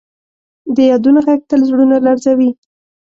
[0.75, 2.49] د یادونو ږغ تل زړونه لړزوي.